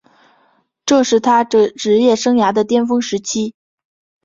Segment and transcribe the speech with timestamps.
[0.83, 3.53] 这是他职业生涯的巅峰时期。